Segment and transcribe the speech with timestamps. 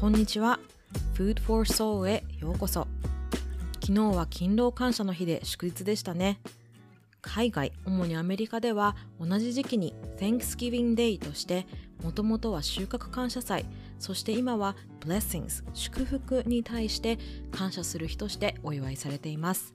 [0.00, 0.60] こんにちは。
[1.14, 2.86] Food for Soul へようこそ。
[3.80, 6.38] 昨日は勤労感謝の日で祝日でしたね。
[7.20, 11.66] 海外主にアメリカでは同じ時期に Thanksgiving Day として
[12.00, 13.66] もともとは収穫感謝祭
[13.98, 17.18] そして今は Blessings 祝福に対して
[17.50, 19.74] 感謝する日としてお祝いされています。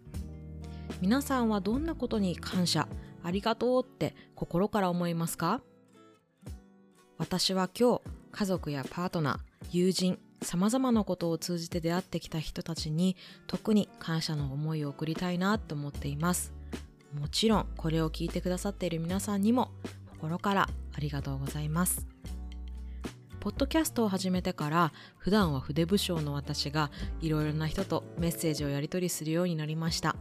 [1.02, 2.88] 皆さんはどんなことに感謝
[3.24, 5.60] ありがとうって心から思いますか？
[7.18, 8.02] 私は今日
[8.32, 13.16] 家族やパートナー友人様々なことを通じて出会ってきた人たちに
[13.48, 16.54] 特に感謝の思いを送りたいなと思っています。
[17.20, 19.72] もちろんこれを聞いてくださっている皆さんにも
[20.12, 22.08] 心からありがとうございます。
[23.40, 30.16] ポッドキャストを始めてから普段は筆武将の私がいろいろな人とメッセージをやり取りするようになりました。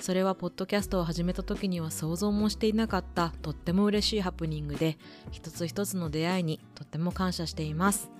[0.00, 4.98] それはポッドキャストを始めた時には想像もしていなかったとっても嬉しいハプニングで
[5.30, 8.10] 一つ一つの出会いにとっても感謝しています。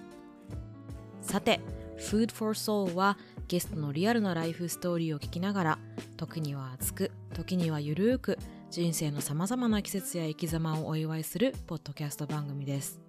[1.23, 1.61] さて
[1.99, 5.79] Food for Soul はゲストのリアルなライフストーリーを聞きながら
[6.17, 8.39] 時には熱く時にはゆるーく
[8.71, 13.01] 人生のさまざまな季節や生き様をお祝いするポッドキャスト番組です。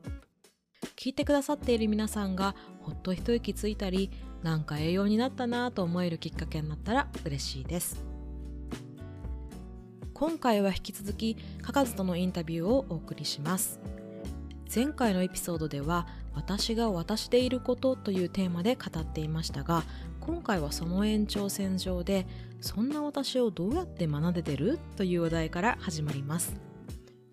[0.96, 4.12] 聞いてくださっている皆さんがほっと一息ついたり
[4.44, 8.04] なんか栄養になったなぁと思えるきっかけになったら嬉しいです。
[10.14, 13.80] 今回は引き続きかかずとのインタビューをお送りします。
[14.74, 19.84] 前回のエピソードでは私が私でいることというテーマで語っていましたが
[20.20, 22.28] 今回はその延長線上で
[22.60, 24.80] そんな私をどうやって学んでてる？
[24.96, 26.56] というお題から始まります。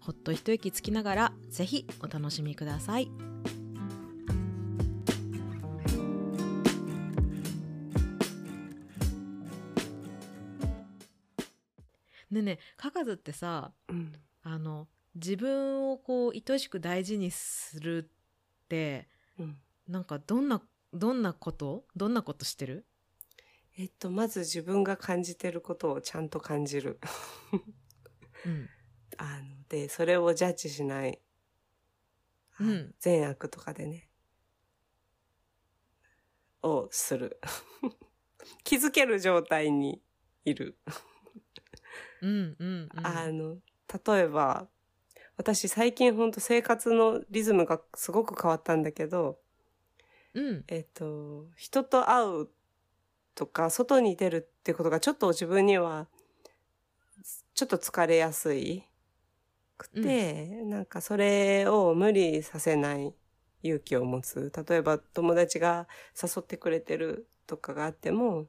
[0.01, 3.11] ほっと一息つきながらぜひお楽しみください。
[12.31, 14.13] ねえねえかかずってさうん、
[14.43, 18.18] あの自分をこう愛しく大事にするって
[19.39, 21.85] うん、なんかどんなどんなこと？
[21.97, 22.87] どんなことしてる？
[23.77, 27.01] えっとまず自分が感じてることをちゃんと感じる。
[28.45, 28.69] うん。
[29.19, 31.21] あのでそれをジャッジしない、
[32.61, 32.95] うん。
[33.01, 34.09] 善悪とかでね。
[36.63, 37.41] をする。
[38.65, 40.03] 気づける状態に
[40.45, 40.79] いる、
[42.23, 43.07] うんうんうん。
[43.07, 43.59] あの
[44.07, 44.69] 例えば
[45.39, 49.39] 私最近ほんと生活のリズムがすごく変わったんだけど
[50.35, 52.49] うんえっと、人と会う
[53.35, 56.07] とか、外に出るってことがちょっと自分には、
[57.55, 58.85] ちょっと疲れやすい
[59.77, 63.15] くて、なんかそれを無理させない
[63.63, 64.53] 勇気を持つ。
[64.69, 65.89] 例えば友達が
[66.21, 68.47] 誘ってくれてるとかがあっても、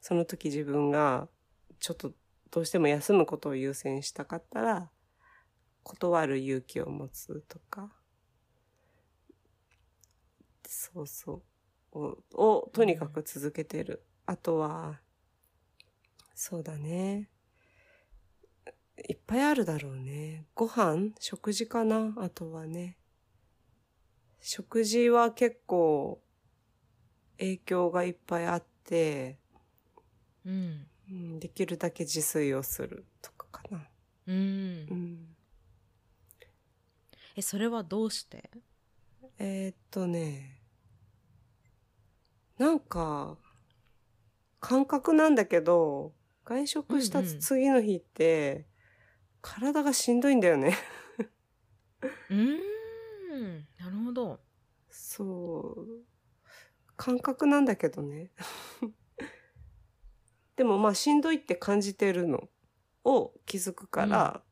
[0.00, 1.28] その時自分が
[1.80, 2.12] ちょっと
[2.50, 4.90] どうしても休むことを優先したかったら、
[5.82, 7.92] 断る勇気を持つとか。
[10.66, 11.42] そうそ
[11.92, 11.98] う。
[11.98, 14.06] を、をとにかく続けてる。
[14.26, 15.00] あとは、
[16.34, 17.28] そうだね。
[19.08, 20.46] いっぱいあるだろうね。
[20.54, 21.12] ご飯？
[21.18, 22.14] 食事かな？
[22.18, 22.96] あとはね。
[24.40, 26.22] 食事は結構
[27.38, 29.38] 影響がいっぱいあって、
[30.44, 33.88] うんうん、できるだけ自炊をするとかかな。
[34.26, 34.38] うんう
[34.94, 35.31] ん、
[37.36, 38.50] えそれはどうして？
[39.38, 40.60] えーっとね、
[42.58, 43.38] なんか、
[44.60, 48.66] 感覚なんだけど、外食したうんうん次の日って、
[49.40, 50.76] 体がしんどいんだよね。
[52.30, 52.44] うー
[53.34, 54.40] んなるほど
[54.90, 56.04] そう。
[56.96, 58.30] 感覚なんだけどね。
[60.54, 62.48] でもまあしんどいって感じてるの
[63.04, 64.44] を気づくから、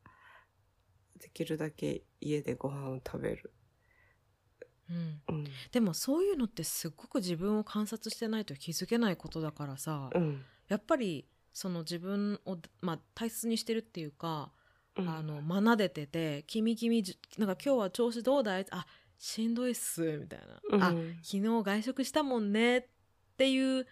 [1.19, 3.53] できるだけ家でご飯を食べる。
[4.91, 5.45] うんうん。
[5.73, 10.45] でもそういうのってすっごく自分を観察してないと気づけないことだからさ、うん。
[10.69, 14.53] やっぱりその自分を、まあ、大切にしてるっていうか、
[14.97, 18.87] うんあの学でてて「君君じなんか今日は調子どうだい?」あ
[19.19, 20.89] しんどいっす」みたいな「うんあ
[21.23, 22.87] 昨日外食したもんね」っ
[23.37, 23.87] ていう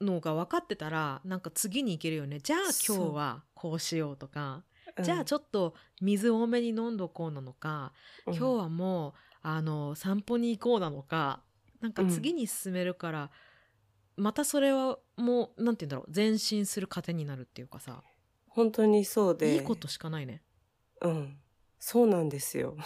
[0.00, 4.64] のが分かってたらなんか次に行けるよねじゃあ今日はこうしようとか
[5.00, 7.92] じゃあちょっと水多めに飲んどこうなのか、
[8.26, 9.12] うん今日はもう
[9.42, 11.40] あの散歩に行こうなのか
[11.80, 13.30] なんか次に進めるから、
[14.16, 18.02] またそれはもうなんて言うんだろう前進する糧になるっていうかさ
[18.48, 19.54] 本当にそうで。
[19.54, 20.42] いいことしかないね。
[21.00, 21.38] うん。
[21.78, 22.76] そうなんですよ。
[22.76, 22.82] うん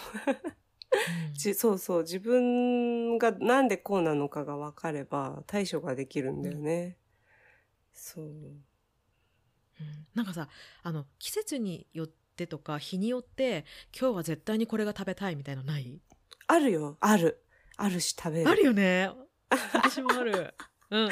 [1.33, 2.01] じそうそう。
[2.01, 6.97] 自分がなんでこうなのかが分かれば対処ができるんだよね。
[7.93, 8.25] そう。
[9.79, 10.07] うん。
[10.15, 10.47] なんかさ
[10.83, 13.65] あの季節によってとか日によって
[13.99, 15.99] 今日は絶対にこれが食べたいみたいなのない？
[16.47, 16.97] あるよ。
[16.99, 17.43] ある。
[17.77, 18.49] あるし食べる。
[18.49, 19.11] あるよね。
[19.73, 20.53] 私もある。
[20.89, 21.11] うんうんうん。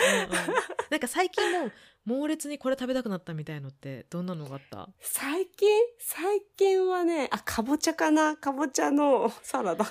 [0.90, 1.72] なんか最近もう
[2.06, 4.90] 猛烈にこれ食べたくなったみたいのってどんなのがあった？
[5.02, 5.68] 最近？
[6.00, 8.38] 最近はね、あ、かぼちゃかな。
[8.38, 9.86] かぼちゃの サラダ。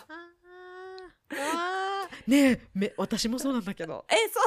[1.37, 4.05] あねえめ私もそうなんだけど。
[4.09, 4.41] え、そ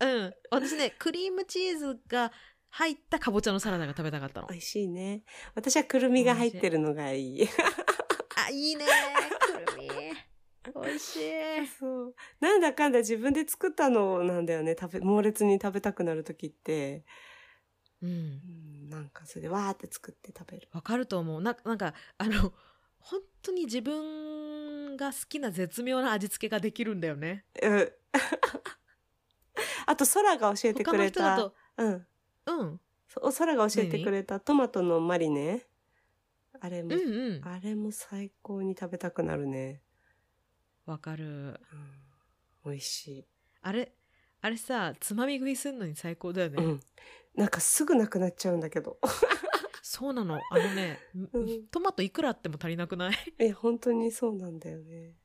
[0.00, 0.34] う うん。
[0.50, 2.32] 私ねクリームチーズが
[2.70, 5.22] 入ったかぼちゃのサラダが食べたかったの美味しいね。
[5.54, 7.48] 私はくるみが入ってるのがいい。
[8.46, 8.84] あいいね
[9.66, 9.88] くるみ
[10.84, 12.14] 美味しいそう。
[12.40, 14.76] なんだかんだ自分で作ったのなんだよね。
[14.78, 17.04] 食べ、猛烈に食べたくなる時って。
[18.00, 18.12] うんう
[18.86, 20.68] ん、なんかそれでわーって作って食べる。
[20.72, 22.52] わかると思うななんかあの
[23.00, 27.92] 本当に自分が好きな絶妙な味付けができるんだよねうん。
[29.86, 31.36] あと、空が教えて他くれた。
[31.36, 32.06] の人だとうん。
[32.52, 35.62] うんそう空が教えてくれたトマトのマリネ？
[36.60, 39.82] あれも、うんうんあれも最高に食べたくなるね。
[40.86, 41.58] わかるうん、
[42.64, 43.26] 美味しい。
[43.62, 43.92] あれ
[44.40, 46.80] あれさつまみ食いすんのに最高だよね、うん。
[47.34, 48.98] なんかすぐなくなっちゃうんだけど。
[49.82, 50.98] そうなのあのね、
[51.32, 53.14] うんトマトいくらあっても足りなくない？
[53.38, 55.16] え、本当にそうなんだよね。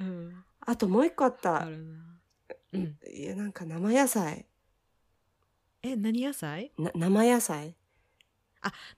[0.00, 1.62] うんあともう一個あった。
[1.62, 2.20] あるな
[2.72, 4.46] うんいや、なんか生野菜。
[5.82, 6.72] え何野菜？
[6.78, 7.76] な生野菜？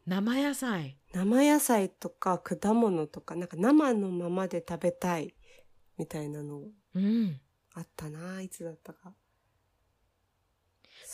[0.07, 0.97] 生野菜。
[1.13, 5.35] 生野菜とか果物とか、なんか生のままで食べたい
[5.99, 6.63] みたいなの。
[6.95, 7.41] うん。
[7.75, 8.41] あったな。
[8.41, 9.13] いつだったか。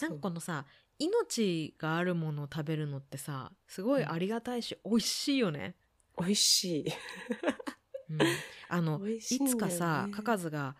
[0.02, 0.66] なんかこのさ
[0.98, 5.74] 命があるものを食べるのってさすごいありがたいし、美味しいよね、
[6.18, 6.86] 美味しい。
[8.08, 8.18] うん、
[8.68, 10.76] あの美味しいいつかさかかずが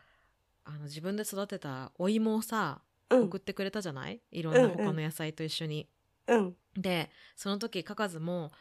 [0.64, 3.38] あの自分で育てたお芋をさうん送。
[3.38, 5.88] ってくれたじゃない、いろんな他の野菜と一緒に。
[6.26, 6.56] うん。
[6.76, 8.52] でその時かかずも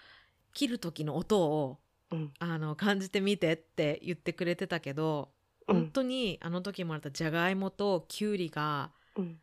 [0.53, 1.79] 切る時の音を
[2.11, 2.33] うん。
[2.39, 5.29] あの感じてみてって言ってくれてたけど、
[5.67, 5.75] うん。
[5.75, 9.39] 本当にあの時もらったじゃがいもときゅうりがうん。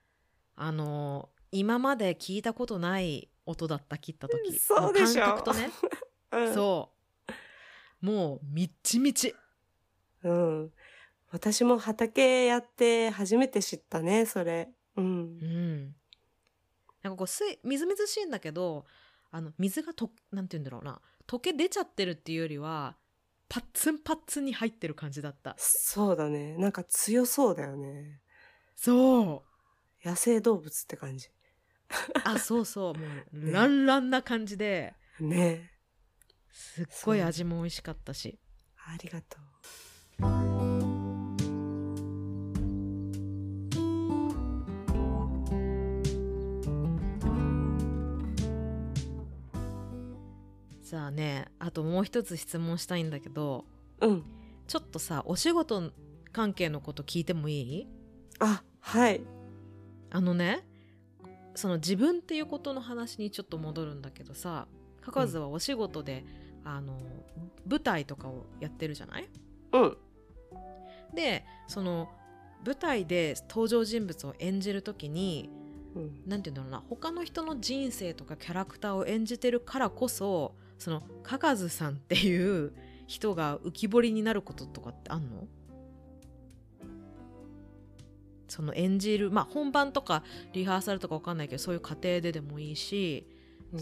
[0.54, 5.70] あの今まで聞いたことない音だった切った時そうでしょも感覚とね、
[6.32, 6.54] うん。
[6.54, 6.90] そ
[8.02, 9.34] うもうみっちみち
[10.22, 10.72] うん。
[11.30, 14.68] 私も畑やって初めて知ったね、それ。
[14.96, 15.44] うんう。
[15.44, 15.96] ん
[17.02, 18.86] なんかこう水みずみずしいんだけど
[19.30, 22.96] あの水がとなんて言うんだろうな溶け出ちゃってるっていうよりは
[23.48, 26.56] パッツンパッツンに入ってる感じだったそうだね。
[26.56, 28.20] なんか強そうだよね。
[28.74, 29.42] そ
[30.04, 31.28] う野生動物って感じ。
[32.24, 35.70] あそうそうもう ねランランな感じでね
[36.50, 38.38] すっごい味も美味しかったし
[38.86, 39.40] ありがとう。
[51.12, 53.64] ねあともう一つ質問したいんだけど
[54.00, 54.24] うん。
[54.66, 55.92] ちょっとさお仕事
[56.32, 57.88] 関係のこと聞いてもいい？
[58.38, 59.20] あ、はい。
[60.10, 60.64] あのね
[61.54, 64.66] その自分っていうことの話にちょっと戻るんだけどさ
[65.02, 66.24] かかずはお仕事で、
[66.64, 66.96] あの
[67.68, 69.28] 舞台とかをやってるじゃない？
[69.72, 69.96] うん。
[71.14, 72.08] でその
[72.64, 75.50] 舞台で登場人物を演じる時に
[75.94, 76.22] うん。
[76.26, 82.72] なんて言うんだろうな他の人の人生とかキャラクターを演じてるからこそそのかかずさんっていう
[83.06, 85.46] 人が浮き彫りになることとかってあんの？
[88.48, 93.26] その演じるまあ本番とかリハーサルとかわかんないけどそういう過程ででもいいし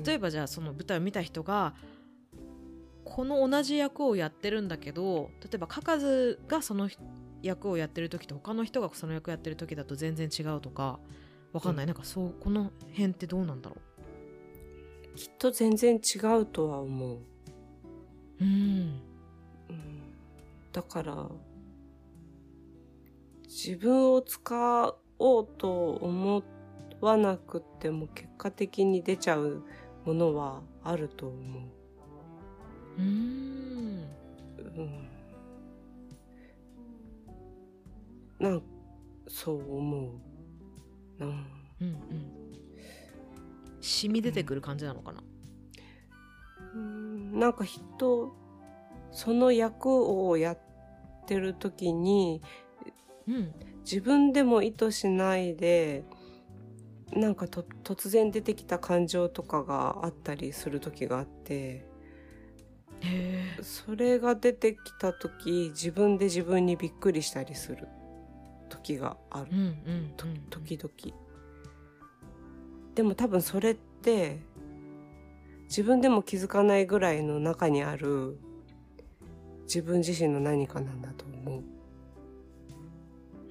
[0.05, 1.75] 例えばじゃあその舞台を見た人が
[3.05, 6.89] この同じ役をやってるんだけど例えばかかずがその
[7.43, 11.01] 役をやってる時と他の人がその役やってる時だと全然違うとか
[11.53, 11.89] わかんない、うん。
[11.89, 13.77] なんかそうこの辺ってどうなんだろ
[15.17, 17.19] きっと全然違うとは思う。
[17.19, 17.21] う
[18.41, 18.47] うん
[19.69, 20.03] うん。
[20.73, 21.29] だから、
[23.45, 26.43] 自分を使おうと思
[27.01, 29.65] わなくても結果的に出ちゃう
[30.05, 31.61] ものはあると思
[32.99, 34.05] うーん
[34.59, 34.63] う。
[34.77, 35.09] うん。
[38.39, 38.63] なん、
[39.29, 40.11] そう思う。
[41.21, 41.29] うん。
[41.81, 42.40] うんうん
[43.81, 45.23] 染み出てくる感じなのかな、
[46.75, 47.39] うん。
[47.39, 48.35] なんか人、
[49.13, 49.87] その役
[50.27, 50.59] をやっ
[51.27, 52.43] てる時に、
[53.27, 53.53] うん。
[53.81, 56.05] 自分でも意図しないで、
[57.13, 61.87] なんかと突然出てきた感情とかがあったりする時があって、
[63.63, 67.89] それが出てきた時、自分で自分にびっくりしたりする
[68.69, 69.49] 時がある。
[69.51, 69.59] うん。
[69.59, 70.15] うんうん
[70.51, 71.30] 時々。
[72.95, 74.39] でも多分それって、
[75.69, 78.39] 自分でも気づかないぐらいの中にある
[79.63, 81.63] 自分自身の何かなんだと思う。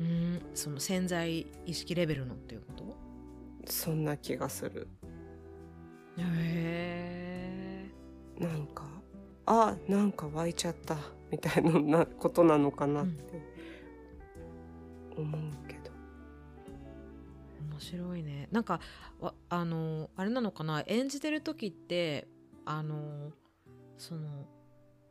[0.01, 2.96] うんその潜在意識レベルのっていうこと？
[3.65, 4.88] そんな気がする。
[6.17, 7.89] へ
[8.39, 8.84] えなんか
[9.46, 10.98] あなんか湧いちゃった
[11.31, 13.41] みたいななことなのかなって
[15.17, 15.41] 思う。
[15.67, 15.68] けど、
[17.79, 18.50] 面白いね。
[18.51, 18.81] なんか
[19.19, 20.83] わあのあれなのかな？
[20.86, 22.27] 演じてる時って
[22.65, 23.31] あの
[23.98, 24.45] その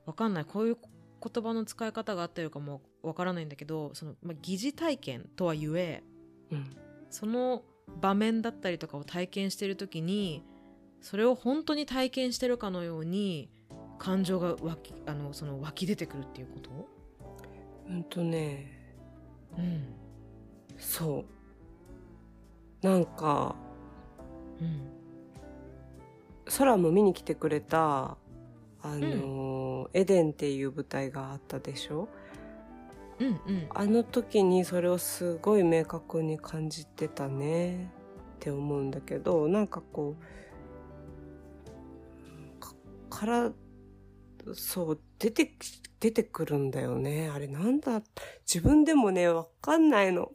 [0.05, 0.45] わかんない。
[0.45, 6.05] こういう言葉の使い方があってるかもわからないんだけどその、まあ、疑似体験とはゆえ
[6.53, 6.71] うん。
[7.11, 7.63] その
[8.03, 10.45] 場面だったりとかを体験してる時に
[11.01, 13.51] それを本当に体験してるかのように
[13.99, 16.89] 感情が湧きあのその湧き出てくるっていうこと？
[17.89, 18.95] うんとね。
[19.57, 19.95] うん。
[20.77, 21.38] そう
[22.83, 23.57] なんか
[24.61, 24.89] うん。
[26.57, 28.17] 空も見に来てくれた
[28.83, 32.09] あのーエデンっていう舞台があったでしょ？
[33.21, 33.67] うんうん。
[33.75, 37.91] あの時にそれをすごい明確に感じてたね。
[38.37, 40.15] って思うんだけどなんかこ
[42.57, 42.73] うか
[43.11, 43.51] から
[44.55, 47.29] そう出てき出てくるんだよね。
[47.35, 48.01] あれなんだ？
[48.47, 50.31] 自分でもねわかんないの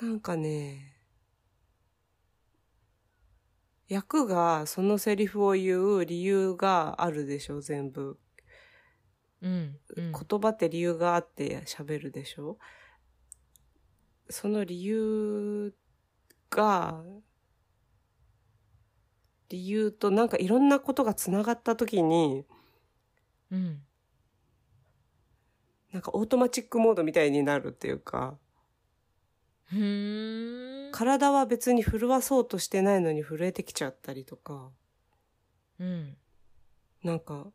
[0.00, 0.96] なんかね
[3.88, 8.18] 役がそのセリフを言う理由があるでしょ全部。
[9.42, 10.12] うんうん。
[10.12, 12.58] 言葉って理由があって喋るでしょ。
[14.28, 15.72] その理由
[16.50, 17.04] が、
[19.48, 22.44] 理由となんかいろんなことがつながった時に、
[23.52, 23.82] うん。
[25.92, 28.36] なんかオートマチックモードみたいになるっていうか、
[29.68, 34.70] 体は別に震わそうとしてないのに震えてきちゃったりとか、
[35.78, 36.16] うん。
[37.02, 37.52] なんか、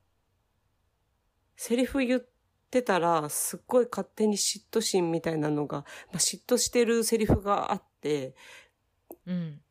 [1.56, 2.26] セリフ言っ
[2.70, 8.36] てたら、すっごい勝手に嫉妬心みたいなのが、まあ、嫉妬してるセリフがあって、
[9.26, 9.62] うん。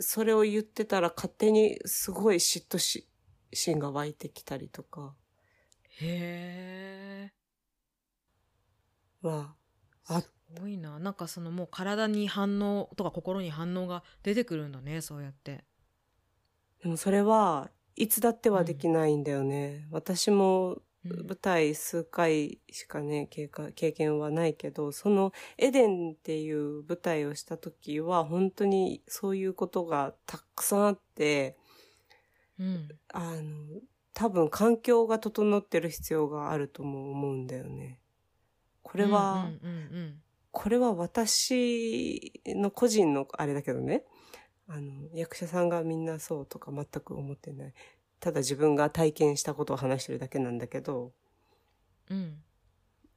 [0.00, 3.08] それを言ってたら勝手にすごい嫉妬し
[3.52, 5.14] 心が湧いてきたりとか。
[6.00, 7.32] へえ
[9.22, 9.54] は、
[10.06, 10.98] あすごいな。
[10.98, 15.64] なんかそのもう体に反応とか心に反応が出てくるんだねそうやって。
[16.82, 19.86] でもそれはいつだってはできないんだよね。
[19.90, 21.26] 私もうん。
[21.26, 31.56] 舞台数回しかね、経過経験はないけど、そのエデンっていう舞台をした時は本当にそういうことがたくさんあって、
[32.58, 32.88] うん。
[33.12, 33.80] あの、
[34.14, 37.98] 多分環境が整ってる必要があるとも思うんだよね。
[38.82, 39.48] ここれは、
[40.52, 44.04] これは私の個人のあれだけどね。
[44.68, 47.74] あの、役者さんがみんなそうとか全く思ってない。
[48.20, 51.12] ただ自分が体験したことを話してるだけなんだけど、
[52.10, 52.42] うんうん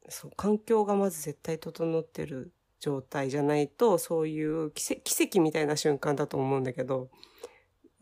[0.10, 7.10] そう、環境がまず絶対整ってる状態じゃないと、そういう奇跡みたいな瞬間だと思うんだけど、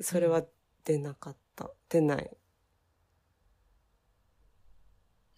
[0.02, 0.44] それは
[0.84, 1.72] 出なかった。
[1.90, 2.32] 出ない。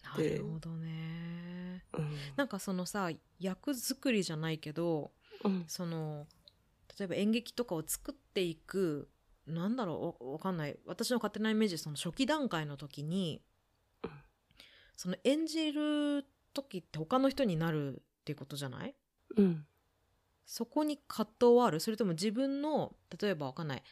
[0.02, 1.25] なるほどね
[1.96, 2.16] うん。
[2.36, 5.12] なんかそのさ役作りじゃないけど
[5.44, 5.64] うん。
[5.66, 6.26] その
[6.98, 9.08] 例えば演劇とかを作っていく
[9.46, 13.42] なんだろうわわかんない私の勝手なイメージその初期段階の時に
[14.02, 14.10] うん
[14.96, 16.24] その演じる
[16.54, 18.94] 時って他の人になるっていうことじゃない？
[19.36, 19.66] うん。
[20.46, 21.80] そこに葛藤はある？
[21.80, 23.82] それとも自分の例えばわかんない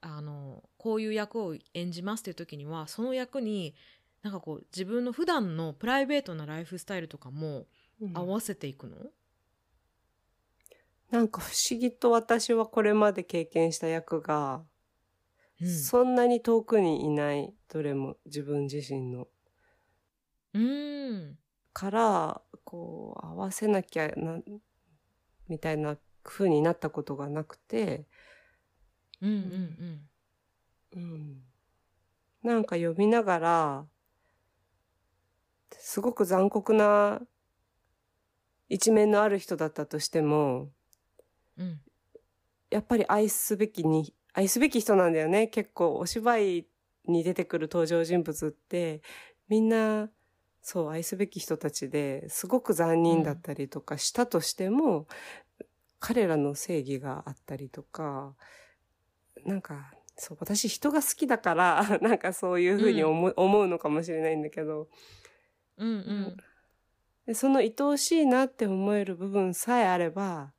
[0.00, 3.74] あのこういう役を演じますっていう時にはその役に
[4.22, 7.66] なんかこう自分の普段のプライベートなライフスタイルとかも
[8.00, 8.16] うん。
[8.16, 8.96] 合わせていくの、
[11.10, 14.64] なんか不思議と私はこれまで経験した役が、
[15.60, 15.68] うん。
[15.68, 19.28] そんなに遠くにいない、どれも自分自身の。
[20.54, 21.38] うーん。
[21.72, 24.40] から、こう、合わせなきゃな、
[25.48, 28.06] みたいな風になったことがなくて、
[29.20, 30.08] うんうん
[30.92, 31.42] うん。
[32.42, 33.86] なんか読みながら、
[35.72, 37.20] すごく残酷な
[38.68, 40.68] 一面のある人だったとしても、
[41.56, 41.80] うんうん
[42.70, 45.48] やっぱり愛すべきに、愛すべき人なんだよね。
[45.48, 46.66] 結構お芝居
[47.06, 49.02] に出てくる登場人物って、
[49.48, 50.10] みんな、
[50.60, 55.06] そう、愛すべき人たちですごく残忍だったりとかしたとしても、
[55.98, 58.34] 彼らの正義があったりとか、
[59.44, 64.88] なんか、そう、私人が好きだから、 なんかそういうふうに思,、う思うのかもしれないんだけど、
[65.78, 66.36] うんうん
[67.26, 70.54] でその愛おしいなって思える部分さえあれば、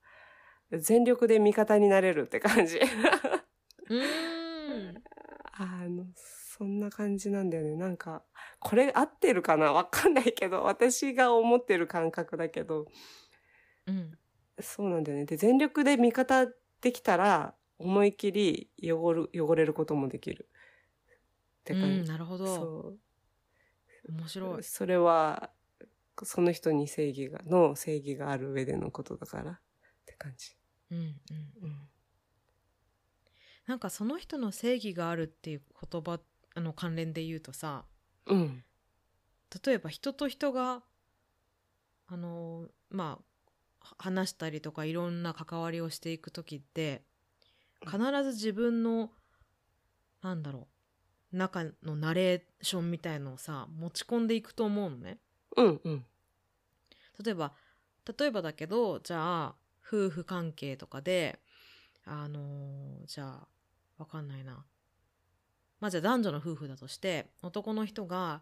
[0.72, 2.78] 全力で味方になれるって感じ。
[2.78, 5.04] うーん
[5.58, 7.76] あの、そんな感じなんだよね。
[7.76, 8.24] なんか、
[8.60, 12.86] これ合ってるかなわかんないけど、私が思ってる感覚だけど、
[13.88, 14.18] うん
[14.62, 15.26] そうなんだよね。
[15.26, 16.46] で、全力で味方
[16.82, 20.50] できたら、思い切り汚る、汚れることもできる。
[21.62, 22.02] ってう感じ。
[22.02, 22.64] んなるほどそ
[22.96, 23.09] う。
[24.12, 25.51] 面白いそれは、
[26.24, 29.60] その人に正義が、の正義がある上でのことだからっ
[30.06, 30.56] て感じ。
[30.92, 31.13] うんうん
[31.63, 31.89] うん。
[33.68, 35.62] なんかその人の正義があるっていう
[35.92, 36.20] 言葉
[36.56, 37.86] あの関連で言うとさ
[38.25, 38.63] うん。
[39.63, 40.84] 例えば人と人が
[42.08, 43.30] あのまあ
[43.80, 47.04] は話したりとかいろんな関わりをしていく時って
[47.86, 49.12] 必ず自分の
[50.22, 50.78] なんだろう
[51.31, 55.17] 中のナレーションみたいのをさ持ち込んでいくと思うのね。
[55.55, 56.05] うんうん。
[57.24, 57.53] 例えば
[58.17, 59.55] 例えばだけどじゃあ
[59.86, 61.39] 夫婦関係とかで
[62.05, 63.48] あのーじゃあ
[63.98, 64.63] わかんないな
[65.79, 68.41] まあじゃあ男女の夫婦だとして男の人が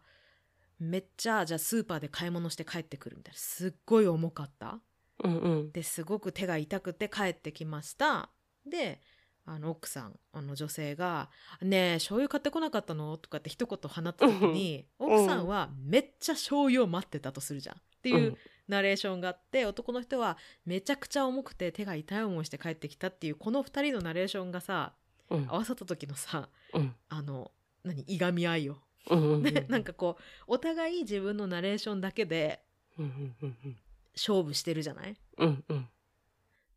[0.80, 4.80] めっちゃじゃあスーパーで買い物して帰ってくるみたいなすっごい重かった
[5.24, 5.72] うんうん。
[5.72, 8.30] ですごく手が痛くて帰ってきました
[8.66, 9.02] で
[9.50, 11.30] あの奥さんあの女性が
[11.64, 15.14] 「ねえ醤油買ってこなかったの?」とかって一言放った時にうん。
[15.14, 17.76] 奥さんはめっちゃ醤油を待ってたとするじゃん。
[17.78, 18.38] っていう
[18.68, 24.94] ナレーションがあって男の人はめちゃくちゃ重くて手が痛い思いして帰ってきたっていうこの2人のナレーションがさ
[25.30, 25.48] うん。
[25.50, 26.96] 合わさった時のさうん。
[27.08, 27.52] あの
[27.84, 28.02] 何？
[28.02, 28.78] いがみ合いを、
[29.10, 29.44] うんうんうん。
[29.44, 32.62] ねなんかこうお互い自分のナレーションだけで
[32.98, 33.78] うんうんうんうん。
[34.14, 35.16] 勝負してるじゃない？
[35.38, 35.90] うんうん。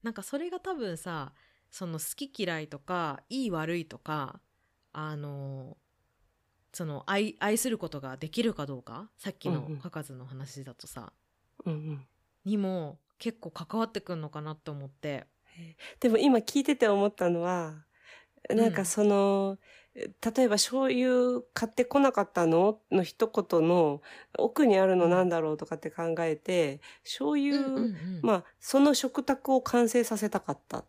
[0.02, 1.32] なんかそれが多分さ
[1.70, 4.40] その好き嫌いとかいい悪いとか
[4.92, 5.76] あの
[6.72, 9.78] その愛愛することができるかどうかさっきのうんうん。
[9.78, 11.12] カカズの話だとさ、
[11.64, 12.06] うんうん。
[12.44, 15.26] にも結構関わってくんのかなって思って。
[16.00, 17.84] でも今聞いてて思ったのは、
[18.48, 19.58] なんかその、
[19.94, 22.80] 例えば醤油買ってこなかったの？
[22.90, 24.00] の一言の
[24.38, 28.20] 奥にあるのなんだろうとかって考えて、醤油、うんうんうん。
[28.22, 30.84] まあ、その食卓を完成させたかった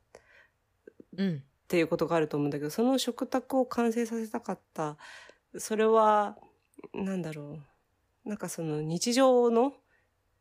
[1.15, 4.97] っうんていうことがあると思うんだけど、その食卓を完成させたかった、
[5.57, 6.37] それは、
[6.93, 7.59] なんだろ
[8.25, 8.29] う。
[8.29, 9.73] なんかその日常の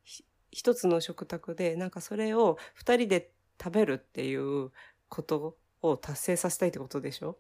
[0.03, 3.31] ひ一つの食卓で、なんかそれを二人で
[3.63, 4.73] 食べるっていう
[5.09, 7.39] ことを達成させたいってことでしょ？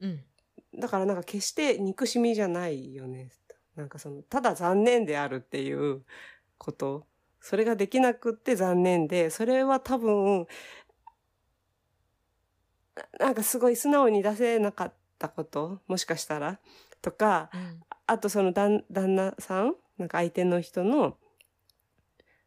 [0.00, 0.24] うん
[0.76, 3.30] だからなんか決して憎しみじゃないよね。
[3.76, 6.04] なんかその、ただ残念であるっていう
[6.58, 7.06] こと。
[7.40, 10.46] それができなくって残念で、それは多分、
[13.18, 16.58] ななんかすごい素直に出せなかったこともしかしたら？
[17.02, 19.74] とか、うんあとその旦旦那さん？
[19.98, 21.16] なんか相手の人の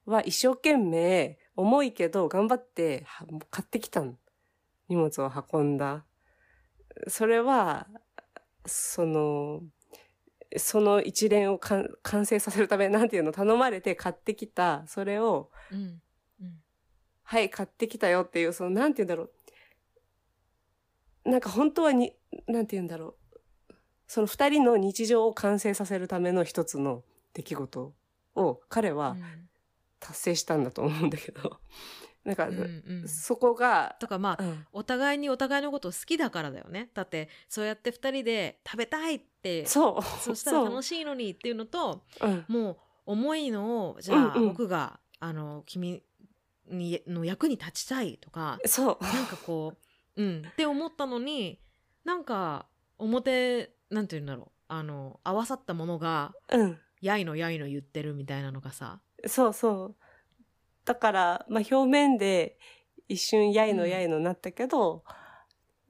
[0.06, 4.16] は一生懸命重いけど頑張っては買ってきたの。
[4.90, 6.06] 荷物を運んだ。
[7.08, 7.88] それは、
[8.66, 9.62] その、
[10.56, 16.02] その一連を完成させるため、なんていうの、頼まれて買ってきた、それを、うん
[16.42, 16.64] うん。
[17.24, 19.32] はい、買ってきたよっていう、その、なんていうんだろう。
[21.28, 22.14] なんか本当はに、
[22.48, 23.16] なんていうんだろ
[23.70, 23.74] う。
[24.08, 27.94] その二人の日常を完成させるための一つの出来事
[28.36, 29.18] を彼は
[30.00, 31.60] 達成したんだと思うんだけど。
[32.24, 40.04] なんか、うんうんうんそこが、とかまあうんお互いにお互いのことを好きだからだよねだってそうやって2人で食べたいってそう。
[40.22, 42.04] そしたら楽しいのにっていうのと。
[42.22, 42.46] うん。
[42.48, 46.04] もう重いのをじゃあ、うんうん僕があの君
[46.68, 49.04] にの役に立ちたいとかそう。
[49.04, 49.87] なんかこう
[50.18, 50.42] うん。
[50.46, 51.62] って思ったのに
[52.04, 54.52] なんか表なんて言うんだろう。
[54.70, 56.78] あの合わさったものがうん。
[57.00, 59.02] やいのやいの言ってるみたいなのがさ。
[59.26, 59.96] そうそう。
[60.86, 62.58] だから、まあ表面で
[63.08, 65.04] 一瞬やいのやいのなったけど、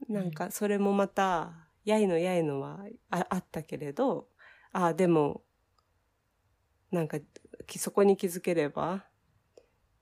[0.08, 1.52] んなんかそれもまた、
[1.84, 4.28] やいのやいのはああったけれど、
[4.72, 5.42] ああ、でも、
[6.90, 7.18] なんか、
[7.66, 9.04] きそこに気づければ、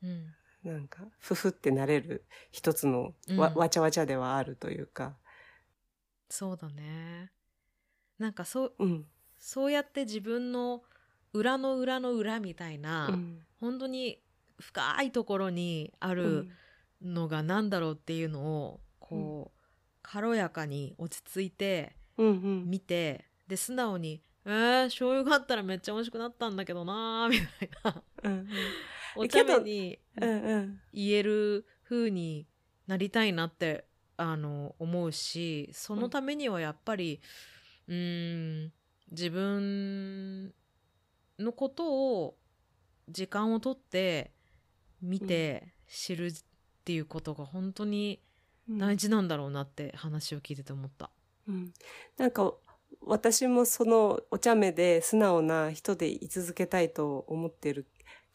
[0.02, 0.35] うん
[0.66, 5.16] なんか、ふふってなれる一つのわ,、うんわちゃわちゃではあるというか、
[6.28, 7.30] そうだね
[8.18, 9.06] なんかそううん。
[9.38, 10.82] そうやって自分の
[11.32, 13.42] 裏の裏の裏みたいな、うん。
[13.60, 14.20] 本当に
[14.58, 16.50] 深いところにあうるん
[17.02, 19.60] のが何だろうっていうのをこう、
[20.02, 22.64] 軽やかに落ち着いてうんうん。
[22.70, 28.02] 見てで素直に「えー、醤油があったらめっちゃ美味しくなったんだけどな」みたいな。
[28.22, 28.48] うん
[29.18, 29.98] お茶目に
[30.92, 32.46] 言える風に
[32.86, 33.86] なりたいなって
[34.18, 37.20] あの思うしそのためにはやっぱり
[37.88, 38.72] うーん
[39.10, 40.52] 自分
[41.38, 42.36] のことを
[43.08, 44.32] 時間をとって
[45.00, 46.32] 見て知るっ
[46.84, 48.20] ていうことが本当に
[48.68, 48.78] うん。
[48.78, 51.10] 大事なんだろうなって話を聞いてて思った。
[51.48, 51.72] うん、
[52.16, 52.52] なんか
[53.06, 57.86] 私もそのお茶目で素直な人で居続けたいと思ってる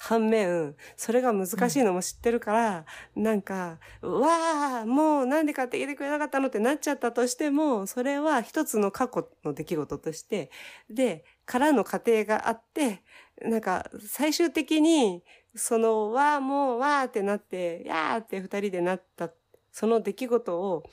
[0.04, 10.50] 反面、それが難しいのも知ってるから、なんか、わあ、もうなんで買ってきてくれなかったのってなっちゃったとしても、それは一つの過去の出来事として、
[10.90, 13.04] で、からの過程があって、
[13.44, 15.24] なんか、最終的に、
[15.56, 19.30] その、わあ、もう、わあってなって、やーって二人でなった、
[19.72, 20.84] その出来事を、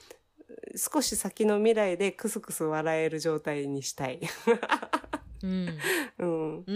[0.75, 4.19] 少し先の未来でクスクス笑える状態にしたい。
[5.43, 5.77] うん
[6.17, 6.63] うん。
[6.67, 6.75] うん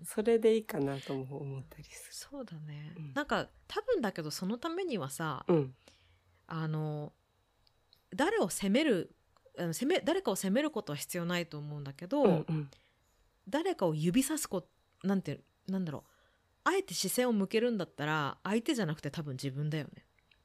[0.04, 5.54] それでいいかなとも思ったりすそうだね、うんなんか多分だけどそのためにはさる。
[5.54, 5.74] うん。
[6.46, 7.12] あの
[8.14, 9.14] 誰を責める
[9.58, 12.70] あの責め誰かを責めることは必要ないと思うんだけど、うんうん。
[13.48, 14.66] 誰かを指さすこ
[15.02, 16.10] なんてなんだろう
[16.64, 20.04] あえて視線を向けるんだったら相手じゃなくて多分自分だよね。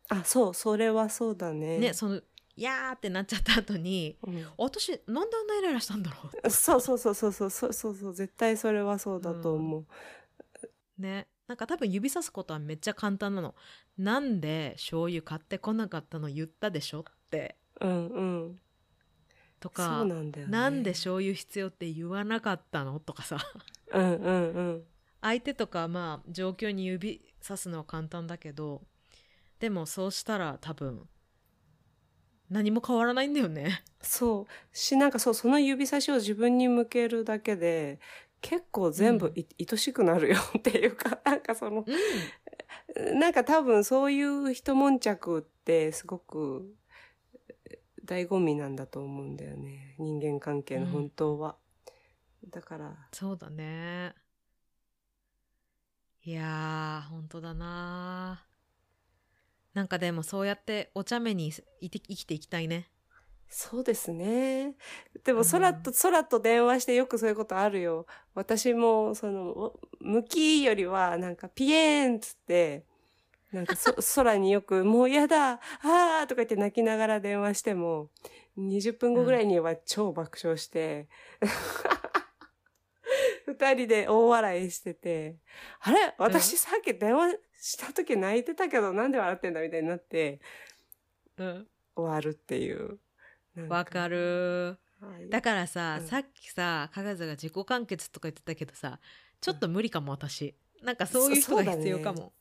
[0.09, 1.77] あ、そう、それはそうだね。
[1.77, 2.21] ねその
[2.59, 6.49] 「いやーってなっちゃった後に、うん、私なんであんなイライラしたんだろう？
[6.49, 9.85] そうそうそうそうそうそうそう絶対それはそうだと思う、
[10.97, 11.27] うん、ね。
[11.47, 13.55] なんか多分指さすことはめっちゃ簡単なの
[13.97, 16.99] なんで醤油買ってこなかったの言ったでしょ？
[16.99, 17.55] って。
[17.79, 18.59] うんうん。
[19.61, 22.99] とかなんだよ、ね、なんで醤油必要って言わなかったの？
[22.99, 23.37] とかさ。
[23.93, 24.83] うんうんうん。
[25.21, 28.81] 相手とかまあ状況に指さすのは簡単だけど
[29.59, 31.07] でもそうしたら多分
[32.49, 33.83] 何も変わらないんだよね。
[34.01, 34.77] そう。
[34.77, 37.99] し、なんかそう、その指差しを自分に向けるだけで、
[38.41, 42.39] 結構全部い、愛しくなるよ っていうか、なんかその、うん
[43.19, 46.75] なんか多分そういう一悶着ってすごく
[48.05, 49.95] 醍醐味なんだと思うんだよね。
[49.99, 51.57] 人間関係の本当は。
[52.49, 54.15] だから、そうだね。
[56.23, 58.48] いやー本当だな
[59.73, 62.89] なんかでもそうやってお茶目にいて生きていきたいね。
[63.49, 64.75] そうですね。
[65.23, 68.05] でもうん空と、空と電話してよくそういうことあるよ。
[68.35, 72.85] 私も、その、お向きよりは、なんかピエーンっつって、
[73.51, 78.09] なんかそ 空によく、もうやだ、あーとか言って泣きながら電話しても、
[78.57, 81.07] 20分後ぐらいには超爆笑して、
[83.59, 85.37] 二人で大笑いしてて、
[85.81, 86.15] あれ？
[86.17, 90.39] 私さっき電話した時泣いてたけどなんで笑ってんだみたいになって
[91.37, 91.67] うん。
[91.95, 92.99] 終わるっていう。
[93.67, 98.99] わかるはいだからさ、うんさっきさ、かがずが自己完結とか言ってたけどさ、
[99.41, 100.55] ちょっと無理かも私。
[100.81, 102.33] なんかそういう人が必要かも。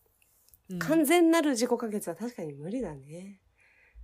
[0.71, 3.41] うん完全なる自己完結は確かに無理だね。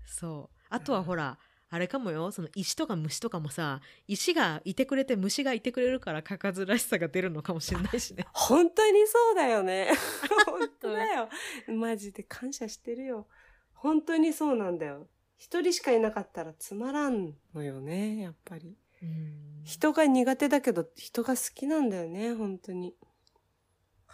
[0.07, 0.57] そう。
[0.71, 1.39] あとはほら、
[1.75, 8.25] あれかもよ、その石とか虫とかもさ、石がいてくれて虫がいてくれるからかかずらしさが出るのかもしれないしね。
[8.33, 9.91] 本当にそうだよね。
[10.47, 11.29] 本当だよ。
[11.67, 13.27] マジで感謝してるよ。
[13.73, 15.09] 本当にそうなんだよ。
[15.37, 18.77] 一人しかいなかったらつまらんのよね、やっぱり。
[19.03, 22.95] うん人が苦手だけど人が好きなんだよね、本当に。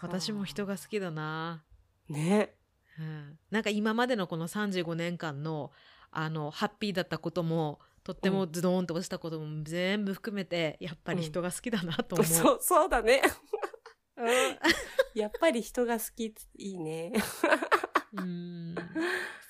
[0.01, 1.63] 私も人が好きだな。
[2.09, 2.55] ね。
[2.97, 5.71] うん、なんか今までのこの35年間の
[6.11, 12.25] あのハッピーだったこともとってもズドーンと落ちたことも全部含めてやっぱり人が好きだなと思う。
[12.25, 13.21] そう、そうだね。
[14.17, 14.21] う
[15.17, 17.13] やっぱり人が好き、いいね。
[18.21, 18.75] ん。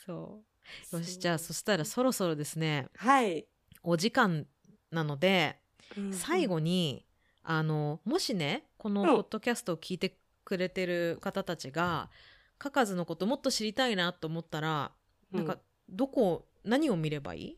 [0.05, 0.43] そ
[0.91, 0.97] う。
[0.97, 2.87] よしじゃあそしたらそろそろですね。
[2.95, 3.47] はい。
[3.83, 4.47] お時間
[4.91, 5.59] なので
[5.97, 6.13] うん。
[6.13, 7.05] 最後に
[7.43, 9.07] あのもしねこのうん。
[9.07, 12.09] ポッドキャストを聞いてくれてる方たちが
[12.57, 14.91] カカズのこともっと知りたいなと思ったら
[15.31, 15.59] なんかうん。
[15.89, 17.57] どこ何を見ればいい？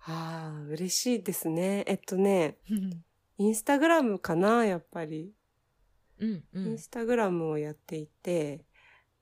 [0.00, 1.84] ああ、嬉しいですね。
[1.86, 3.04] えっとね、うん。
[3.38, 5.32] インスタグラムかな、やっぱり。
[6.18, 6.66] うんうん。
[6.66, 8.64] インスタグラムをやっていて、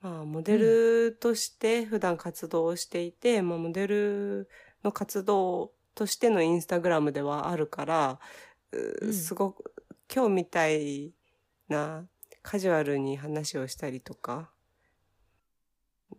[0.01, 4.49] まあ、モデルとして普段活動をしていて、まあ、モデル
[4.85, 8.21] の活動としてのインスタグラムではあるから、
[8.73, 9.13] ううん。
[9.13, 9.75] すごく、
[10.15, 11.13] 今日みたい
[11.69, 12.07] な
[12.43, 14.51] カジュアルに話をしたりとか、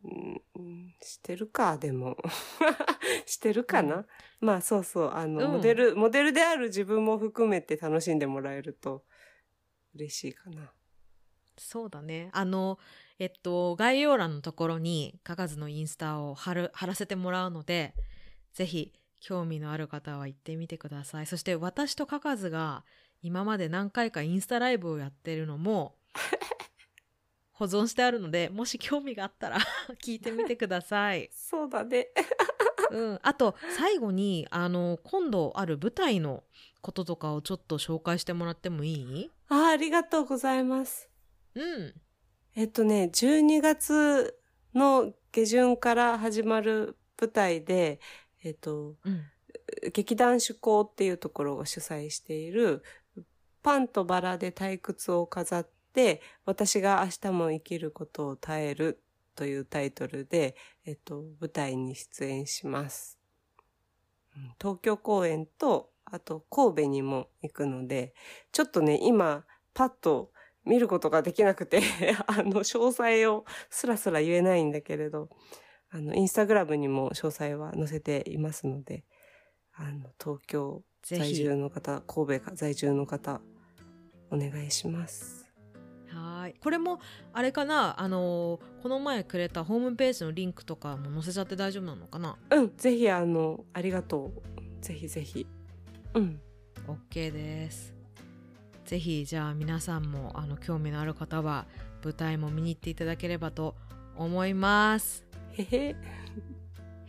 [0.04, 2.18] うんうんしてるか、でも。
[3.26, 4.06] してるかな、うん
[4.40, 9.06] まあそうそう、あの、うんモデル、モデルである自分も含めて楽しんでもらえると
[9.96, 10.72] 嬉しいかな。
[11.58, 12.30] そうだね。
[12.34, 12.78] あの、
[13.20, 17.96] えっと、概要欄のところに、かかずのインスタを貼る、貼らせてもらうので、
[18.54, 21.26] ぜひ、興味のある方は行ってみてください。
[21.26, 22.86] そして、私とかかずが、
[23.24, 25.96] 今まで何回かインスタライブをやってるのも、
[27.58, 29.58] 保存してあるので、もし興味があったら、
[30.04, 31.30] 聞いてみてください。
[31.34, 32.10] そうだね。
[32.92, 33.20] うん。
[33.24, 36.44] あと、最後に、あの、今度ある舞台の
[36.82, 39.32] こととかをちょっと紹介してもらってもいい？
[39.50, 41.10] ああ、ありがとうございます。
[41.56, 41.94] うん。
[42.56, 44.40] えっとね、12月
[44.76, 48.00] の下旬から始まる舞台で、
[48.44, 49.26] えっと、うん。
[49.92, 52.84] 劇団主校っていうところが主催している、
[53.64, 59.02] パンとバラで退屈を飾って、私が明日も生きることを耐える
[59.34, 60.56] というタイトルで、
[60.86, 63.18] えっと、舞台に出演します。
[64.62, 68.14] 東京公演と、あと神戸にも行くので、
[68.52, 70.32] ちょっとね、今、パッと
[70.64, 71.82] 見ることができなくて
[72.28, 75.30] あの、詳細をスラスラ言えないんだけれど、
[75.90, 79.04] あの、インスタグラムにも詳細は載せていますので、
[79.74, 83.42] あの、東京在住の方、神戸在住の方、
[84.30, 85.47] お願いします。
[86.48, 86.56] はい。
[86.62, 87.00] これも
[87.34, 88.00] あれかな？
[88.00, 92.38] あのこの前くれたホームページのリンクとかも載せちゃって大丈夫なのかな？
[92.52, 94.42] うんぜひあのありがとう。
[94.82, 95.46] ぜひぜひ。
[96.14, 96.40] うん。
[96.88, 97.94] OK です。
[98.86, 101.66] ぜひじゃあ皆さんもあの興味のある方は
[102.02, 103.76] 舞台も見に行っていただければと
[104.16, 105.26] 思います。
[105.52, 105.96] へへ。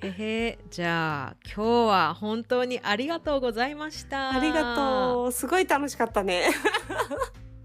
[0.01, 0.59] へへ。
[0.68, 4.31] じゃあ今日は本当にありがとうございました。
[4.31, 5.33] ありがとう。
[5.33, 6.51] すごい楽しかったね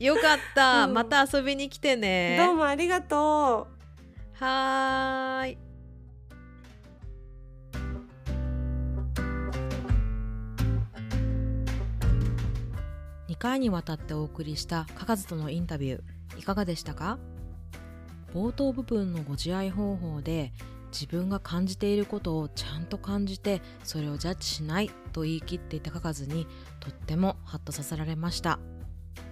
[0.04, 2.36] よかった、うん、また遊びに来てね。
[2.38, 3.70] どうもありがと
[4.42, 4.44] う。
[4.44, 5.58] はい。
[13.30, 17.18] 2回にわたってお送りしたかかずとのインタビューいかがでしたか？
[18.34, 20.52] 冒頭部分のご自愛方法で
[20.92, 26.46] 自分が感じていることをちゃんと感じてそれをジャッジしないと言い切っていたかかずに
[26.82, 28.60] とってもハッとさせられました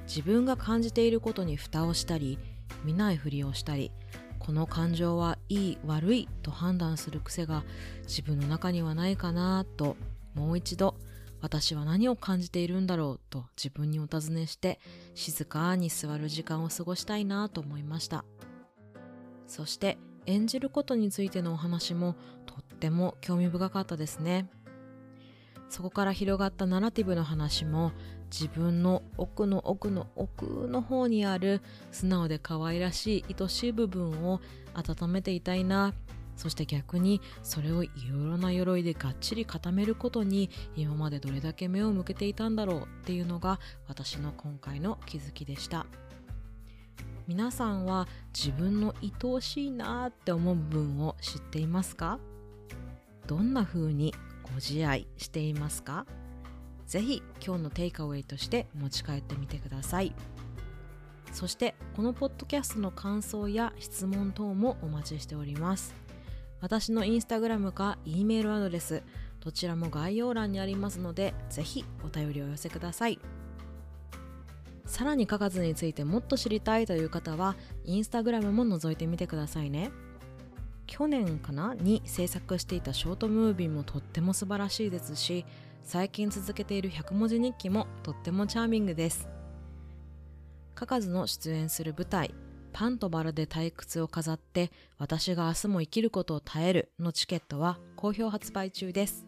[0.07, 2.37] 自分が感じていることに蓋をしたり
[2.83, 3.91] 見ないふりをしたり
[4.39, 7.63] この感情はいい悪いと判断する癖が
[8.07, 9.95] 自分の中にはないかなと
[10.33, 10.95] もう一度
[11.41, 14.79] 私は何を感じているんだろうと自分にお尋ねして
[15.15, 18.25] 静かに座る時間を過ごしたいなと思いました。
[19.47, 24.49] そして演じることについてのお話もとっても興味深かったですね。
[25.69, 27.91] そこから広がったナラティブの話も
[28.31, 34.39] 自分の奥の奥の奥の方にある素直で可愛らしい愛しい部分を
[34.73, 35.93] 温めていたいな。
[36.37, 45.85] そして逆にそれをいろいろな鎧でがっちり固めることに今までどれだけ目を向けていたんだろうっていうのが私の今回の気づきでした。
[47.27, 52.17] 皆さんは自分の愛おしいなって思う部分を知っていますか？
[53.27, 56.07] どんな風にご自愛していますか？
[56.91, 60.13] ぜひ今日のテイクアウェイとして持ち帰ってみてください。
[61.31, 65.95] そしてこのポッドキャストの感想や質問等もお待ちしております。
[66.59, 69.03] 私のインスタグラムか E メールアドレス
[69.39, 73.19] どちらも概要欄にありますのでぜひお便りを寄せください。
[74.85, 79.91] さらに書かずについてもっと知りたいという方はインスタグラムも覗いてみてくださいね。
[80.87, 85.45] 去年かなに制作していたショートムービーもとっても素晴らしいですし
[85.83, 89.27] 最近続けている100文字日記もとってもチャーミングです。
[90.75, 92.33] かかずの出演する舞台
[92.71, 99.25] パンとバラで退屈を飾って私が明日も生きることを耐えるのチケットは好評発売中です。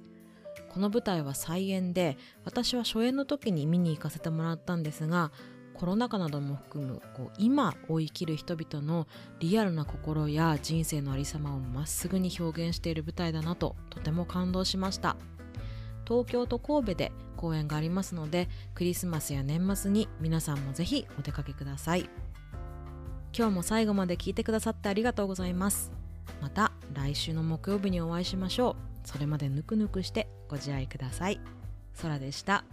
[0.69, 5.31] この舞台は再演で私は初演の時に見に行かせてもらったんですが
[5.73, 9.07] コロナ禍なども含むこう今を生きる人々の
[9.39, 15.15] リアルな心や人生のありさまをまっすぐに表現している舞台だなととても感動しました。
[16.07, 22.09] 東京と神戸で公演がありますのでクリスマスや年末に皆さんもぜひお出かけください。
[23.35, 25.91] 今日も最後まで聞いてくださってありがとうございます。
[26.41, 28.71] また来週の木曜日にお会いしましょ
[29.03, 29.07] う。
[29.07, 31.39] それまでぬくぬくしてご自愛ください。
[32.01, 32.63] 空でした。